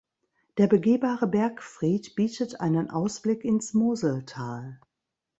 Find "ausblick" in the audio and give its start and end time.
2.89-3.45